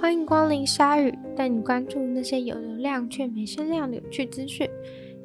[0.00, 4.66] 欢迎光临鲨鱼，带你关注那些有流量却没声量的有趣资讯。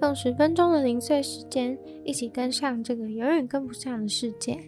[0.02, 4.60] 用十分钟的零碎时间，一起跟上这个永远跟不上的世界。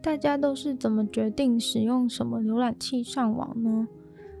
[0.00, 3.88] 大家都是怎么决定使用什么浏览器上网呢？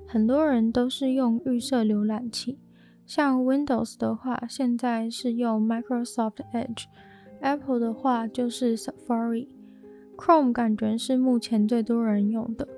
[0.06, 2.60] 很多人都是用预设浏览器，
[3.04, 12.68] 像 Windows 的话，现在是用 Microsoft Edge；Apple 的话就是 Safari；Chrome 感觉是目前最多人用的。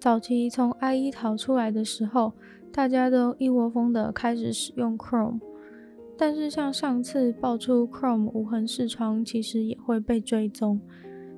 [0.00, 2.32] 早期从 IE 逃出来的时候，
[2.72, 5.40] 大家都一窝蜂的开始使用 Chrome，
[6.16, 10.80] 但是像上次爆出 Chrome 无痕视窗，其实也会被追踪。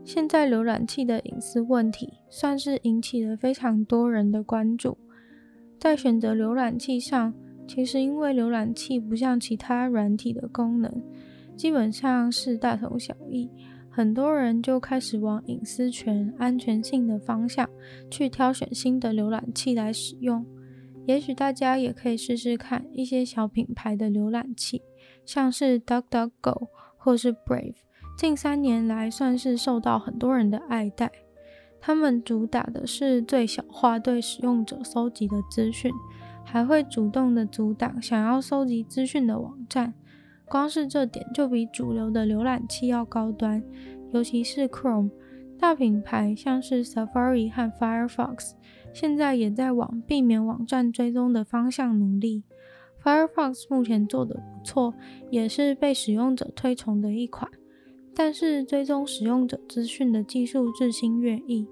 [0.04, 4.98] 现在浏览器的隐私问题算是引起了非常多人的关注。
[5.78, 7.32] 在选择浏览器上，
[7.66, 11.02] 其实因为浏览器不像其他软体的功能，
[11.56, 13.48] 基本上是大同小异。
[14.00, 17.68] 很多人就开始往隐私权、安全性的方向
[18.10, 20.42] 去挑选新的浏览器来使用。
[21.04, 24.80] 也许大家也可以试试看一些小品牌的浏览器，
[25.26, 27.74] 像是 DuckDuckGo 或是 Brave，
[28.16, 31.12] 近三年来算是受到很多人的爱戴。
[31.78, 35.92] 他们主打的是最小化对使用者搜集的资讯，
[36.42, 39.92] 还会主动的阻挡想要搜集资讯的网站。
[40.50, 43.62] 光是这点就比主流的浏览器要高端，
[44.12, 45.10] 尤其是 Chrome，
[45.56, 48.54] 大品牌像是 Safari 和 Firefox，
[48.92, 52.42] 现在也在往避免网站追踪的方向努力。
[53.00, 54.92] Firefox 目前做得不错，
[55.30, 57.48] 也是被使用者推崇的一款，
[58.12, 61.68] 但是追踪使用者资讯的技术日新月异，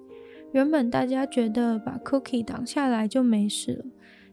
[0.53, 3.85] 原本大家觉得把 Cookie 挡下来就没事了。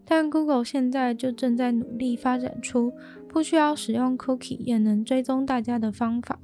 [0.07, 2.93] 但 Google 现在就正在努力发展出
[3.35, 6.39] 不需要使用 cookie 也能追踪大家的方法。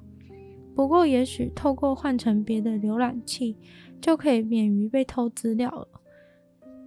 [0.76, 3.56] 不过，也许透过换成别的浏览器，
[4.02, 5.88] 就可以免于被偷资料了。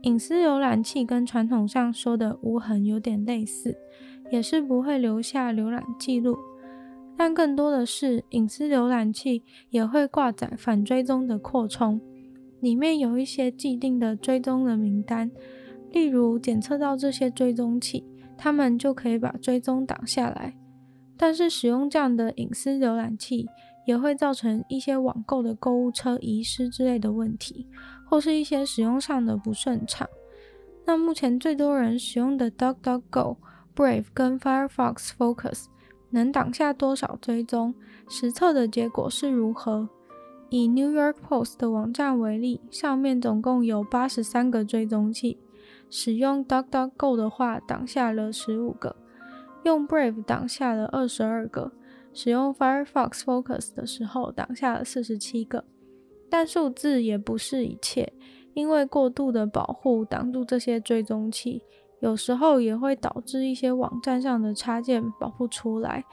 [0.02, 3.78] 隐私浏览器跟传统上说的无痕有点类似，
[4.30, 6.36] 也是不会留下浏览记录。
[7.17, 11.98] 但更多的是，隐私浏览器也会挂载反追踪的扩充，
[12.61, 15.30] 里面有一些既定的追踪的名单。
[15.90, 18.05] 例如检测到这些追踪器，
[18.36, 20.55] 他们就可以把追踪挡下来。
[21.17, 23.48] 但是使用这样的隐私浏览器，
[23.86, 27.68] 也会造成一些网购的购物车遗失之类的问题，
[28.05, 30.08] 或是一些使用上的不顺畅。
[30.84, 33.36] 那目前最多人使用的 DuckDuckGo、
[33.74, 35.66] Brave 跟 Firefox Focus
[36.11, 37.74] 能挡下多少追踪？
[38.08, 39.89] 实测的结果是如何？
[40.51, 45.39] 以 New York Post 的网站为例，上面总共有八十三个追踪器。
[45.96, 48.96] 使用 DuckDuckGo 的话，挡下了十五个；
[49.62, 51.70] 用 Brave 挡下了二十二个；
[52.12, 55.64] 使用 Firefox Focus 的时候，挡下了四十七个。
[56.28, 58.12] 但数字也不是一切，
[58.54, 61.62] 因为过度的保护挡住这些追踪器，
[62.00, 66.04] 有时候也会导致一些网站上的插件保不出来。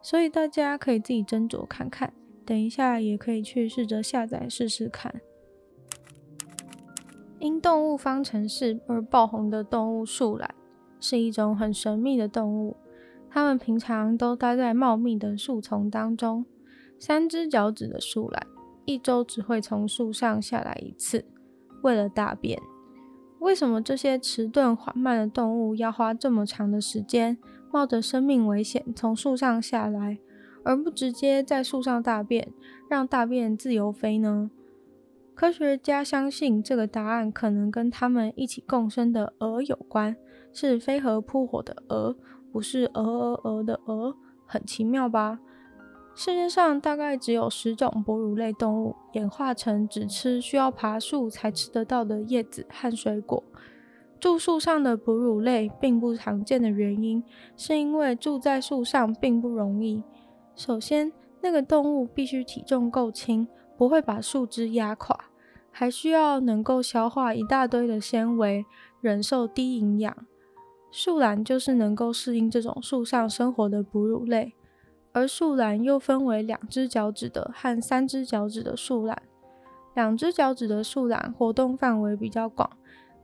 [0.00, 5.12] 所以大家可以自己斟酌看看，等一下也可以去试着下载试试看。
[7.38, 10.54] 因动物方程式而爆红的动物树懒，
[11.00, 12.76] 是一种很神秘的动物。
[13.28, 16.44] 它们平常都待在茂密的树丛当中。
[16.98, 18.46] 三只脚趾的树懒，
[18.86, 21.24] 一周只会从树上下来一次，
[21.82, 22.58] 为了大便。
[23.38, 27.36] 为什么这些迟钝缓慢的动物要花这么长的时间，
[27.70, 30.18] 冒着生命危险从树上下来，
[30.64, 32.48] 而不直接在树上大便，
[32.88, 34.50] 让大便自由飞呢？
[35.36, 40.16] 科学家相信这个答案可能跟他们一起共生的蛾有关，
[40.50, 42.16] 是飞蛾扑火的蛾，
[42.50, 44.16] 不是鹅鹅鹅的鹅，
[44.46, 45.38] 很奇妙吧？
[46.14, 53.44] 世界上大概只有十种哺乳类动物演化成只吃需要爬树才吃得到的叶子和水果。
[54.18, 57.22] 住树上的哺乳类并不常见的原因，
[57.58, 60.02] 是因为住在树上并不容易。
[60.54, 63.46] 首先，那个动物必须体重够轻。
[63.76, 65.18] 不会把树枝压垮，
[65.70, 68.64] 还需要能够消化一大堆的纤维，
[69.00, 70.16] 忍受低营养。
[70.90, 74.54] 树懒就是能够适应这种树上生活的哺乳类，
[75.12, 79.22] 而树懒又分为两只脚趾的和三只脚趾的树懒。
[79.94, 82.70] 两只脚趾的树懒活动范围比较广，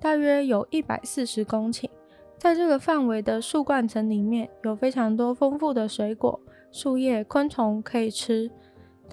[0.01, 1.89] 大约有一百四十公顷。
[2.37, 6.41] 在这个范围的树冠层里面，有非常多丰富的水果、
[6.71, 8.51] 树叶、昆虫可以吃。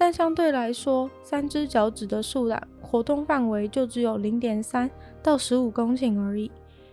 [0.00, 4.90] 但相对来说，三只脚趾的树懒活动范围就只有零点三
[5.22, 6.50] 到十五公顷而已，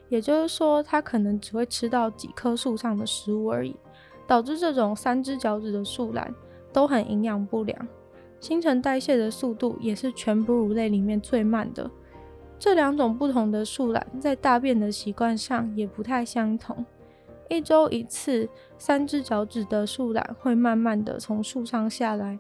[0.10, 3.74] 也就是说，它可能只会吃到几棵树上的食物而已，
[4.28, 6.36] 导致这种三只脚趾的树懒
[6.74, 7.88] 都很营养不良，
[8.42, 11.90] 新陈代谢的速度也是全哺乳类里面最慢的。
[12.60, 16.86] 这两种不同的树懒在大便的习惯上也不太相同。
[17.48, 22.38] 一周一次，三只脚趾的树懒会慢慢的从树上下来，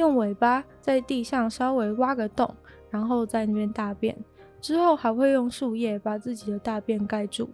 [0.00, 2.52] 用尾巴在地上稍微挖个洞，
[2.90, 4.16] 然后在那边大便。
[4.60, 7.48] 之后还会用树叶把自己的大便盖住。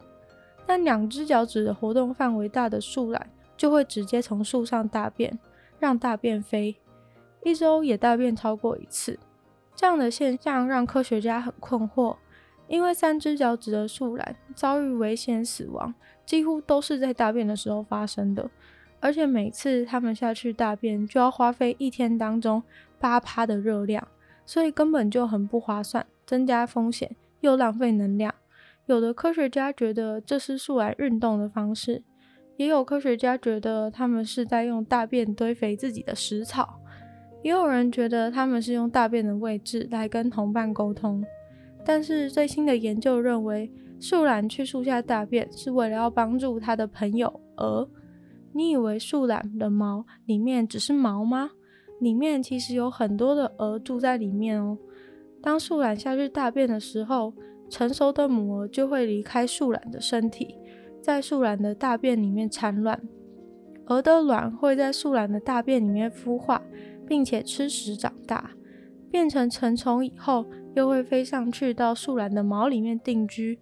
[0.64, 5.38] 但两只脚趾的活动范围大的树懒就会直接从树上大便，
[5.78, 6.74] 让大便飞，
[7.44, 9.18] 一周也大便超过一次。
[9.74, 12.16] 这样的现象让科学家很困惑，
[12.66, 15.94] 因为三只脚趾的树懒遭遇危险死亡，
[16.24, 18.50] 几乎都是在大便的时候发生的，
[19.06, 22.60] 而且每次他们下去大便就要花费一天当中
[22.98, 24.08] 八趴的热量，
[24.44, 28.34] 所以根本就很不划算，增加风险又浪费能量。
[28.86, 32.02] 有的科学家觉得这是树懒运动的方式，
[32.56, 36.80] 也有科学家觉得他们是在用大便堆肥自己的食草。
[37.44, 41.24] 也有人觉得他们是用大便的位置来跟同伴沟通，
[41.84, 43.70] 但是最新的研究认为，
[44.00, 47.88] 树懒去树下大便是为了要帮助他的朋友蛾。
[48.56, 51.50] 你以为树懒的毛里面只是毛吗？
[52.00, 54.78] 里面其实有很多的蛾住在里面哦。
[55.42, 57.34] 当树懒下去大便的时候，
[57.68, 60.56] 成熟的母蛾就会离开树懒的身体，
[61.02, 63.00] 在树懒的大便里面产卵。
[63.86, 66.62] 蛾的卵会在树懒的大便里面孵化。
[67.08, 68.50] 并且吃食长大，
[69.12, 70.44] 变成成虫以后，
[70.74, 73.60] 又会飞上去到树懒的毛里面定居。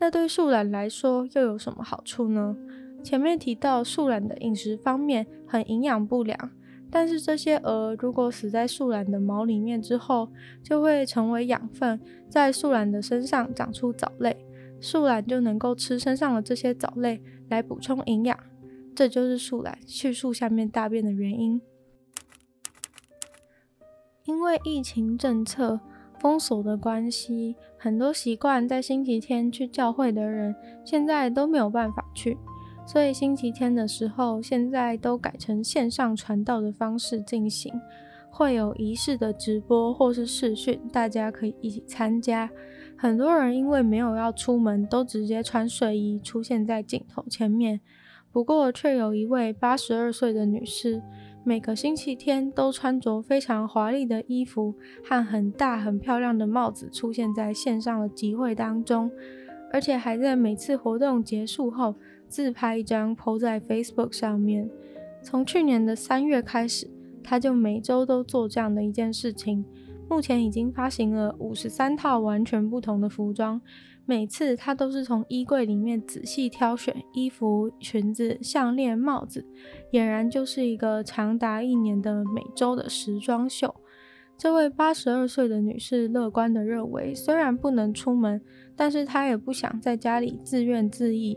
[0.00, 2.56] 那对树懒来说又有什么好处呢？
[3.02, 6.50] 前面提到树懒的饮食方面很营养不良，
[6.90, 10.28] 但是这些蛾如果死在树懒的毛里面之后，
[10.62, 14.44] 就会成为养分，在树懒的身上长出藻类，
[14.80, 18.38] 树懒就能够吃身上的这些藻类来补充营养。
[18.94, 21.60] 这就是树懒去树下面大便的原因。
[24.26, 25.80] 因为疫情政策
[26.18, 30.54] 封锁的关系，很多习惯在星期天去教会的人，
[30.84, 32.36] 现在都没有办法去，
[32.92, 37.72] 所以星期天的时候，现在都改成线上传道的方式进行，
[38.28, 42.50] 会有仪式的直播或是视讯，大家可以一起参加。
[42.96, 47.80] 很多人因为没有要出门，都直接穿睡衣出现在镜头前面，
[48.32, 51.00] 不过却有一位八十二岁的女士。
[51.44, 59.12] 每个星期天都穿着非常华丽的衣服和很大很漂亮的帽子出现在线上的集会当中，
[59.72, 61.94] 而且还在每次活动结束后
[62.30, 64.70] 自拍一张 po 在 Facebook 上面。
[65.22, 66.88] 从去年的三月开始，
[67.22, 69.64] 他就每周都做这样的一件事情。
[70.08, 73.60] 目前已经发行了五十三套完全不同的服装。
[74.06, 79.46] 每次他都是从衣柜里面仔细挑选衣服、裙子、项链、帽子，
[79.92, 83.72] 俨然就是一个长达一年的每周的时装秀。
[84.36, 88.40] 这位八十二岁的女士乐观地认为，虽然不能出门，
[88.74, 91.36] 但是她也不想在家里自怨自艾。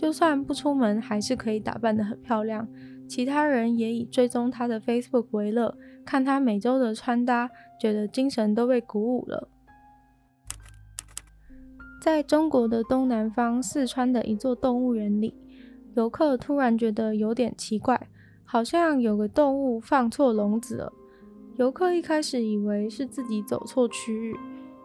[0.00, 2.66] 就算不出门，还是可以打扮得很漂亮。
[3.06, 5.76] 其他人也以追踪她的 Facebook 为乐，
[6.06, 9.50] 看她每周的穿搭，觉得精神都被鼓舞了。
[12.00, 15.34] 在中国的东南方，四川的一座动物园里，
[15.94, 18.08] 游客突然觉得有点奇怪，
[18.46, 20.90] 好像有个动物放错笼子了。
[21.56, 24.34] 游客一开始以为是自己走错区域，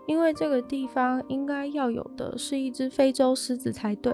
[0.07, 4.13] 因为这个地方应该要有的是一只非洲狮子才对。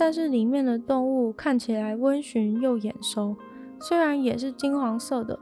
[0.00, 3.36] 但是里面的动物看起来温驯又眼熟，
[3.78, 5.38] 虽然也是金黄色的，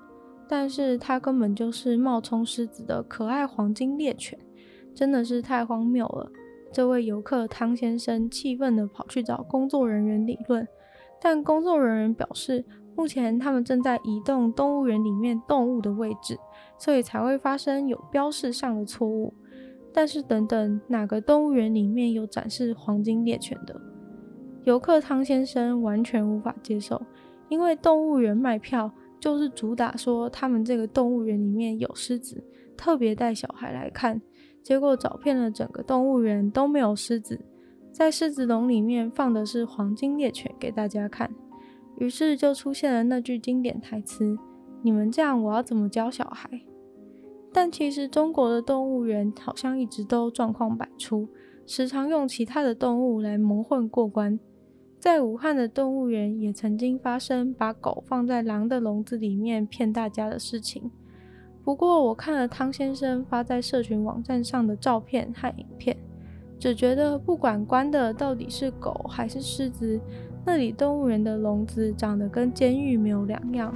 [0.48, 4.36] 但是它根本就是冒充狮子的可爱黄金猎犬，
[4.92, 6.28] 真的是太荒谬了。
[6.72, 10.66] 这位游客汤先生气愤地跑去找工作人员理论，
[11.20, 12.64] 但工作人员表示，
[12.96, 16.36] 目前他们正在移动动物园里面动物的位置，
[16.76, 19.32] 所以才会发生有标示上的错误。
[19.92, 23.80] 但是等等，哪个动物园里面有展示黄金猎犬的？
[24.68, 27.00] 游客汤先生完全无法接受，
[27.48, 32.44] 因为动物园卖票就是主打说他们这个动物园里面有狮子，
[32.76, 34.20] 特别带小孩来看。
[34.62, 37.40] 结果找遍了整个动物园都没有狮子，
[37.90, 41.32] 在狮子笼里面放的是黄金猎犬给大家看，
[41.96, 44.36] 于是就出现了那句经典台词
[44.84, 46.60] ：“你们这样，我要怎么教小孩？”
[47.54, 51.26] 但其实中国的动物园好像一直都状况百出，
[51.64, 54.38] 时常用其他的动物来蒙混过关。
[54.98, 60.90] 在武汉的动物园也曾经发生把狗放在狼的笼子里面骗大家的事情。
[61.64, 65.96] 不过，我看了汤先生发在社群网站上的照片和影片，
[66.58, 70.00] 只觉得不管关的到底是狗还是狮子，
[70.44, 73.72] 那里动物园的笼子长得跟监狱没有两样。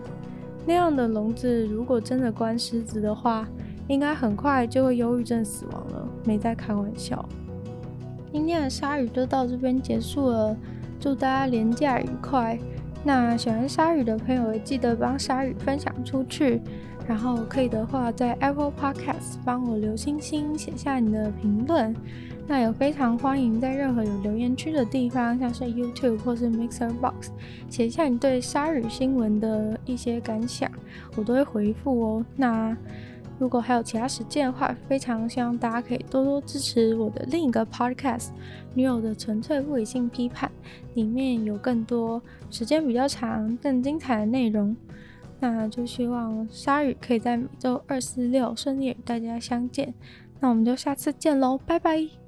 [0.66, 3.48] 那样的笼子如果真的关狮子的话，
[3.88, 6.08] 应该很快就会忧郁症死亡了。
[6.24, 7.24] 没在开玩笑。
[8.32, 10.56] 今天的鲨鱼就到这边结束了，
[11.02, 12.56] 祝大家连假愉快。
[13.02, 16.62] 那喜欢鲨鱼的朋友，记得帮鲨鱼分享出去，
[17.08, 21.92] 然后可以的话，在 Apple Podcast 帮我留星星，写下你的评论。
[22.46, 27.30] 那也非常欢迎在任何有留言区的地方，像是 YouTube 或是 Mixer Box，
[27.68, 30.70] 写下你对鲨鱼新闻的一些感想，
[31.16, 32.26] 我都会回复哦。
[32.36, 32.76] 那
[33.42, 38.26] 如果还有其他时间的话，非常希望大家可以多多支持我的另一个 Podcast
[38.72, 40.48] 《女友的纯粹不理性批判》，
[40.94, 42.22] 里面有更多
[42.52, 44.76] 时间比较长、更精彩的内容。
[45.40, 49.92] 那就希望鲨鱼可以在每周二、四、六顺利与大家相见。
[50.38, 52.21] 那我们就下次见喽，拜拜。